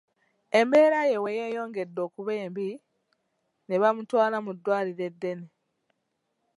[0.59, 2.69] Embeera ye bwe yeeyongedde okuba embi
[3.67, 5.47] ne bamutwala mu ddwaliro eddene.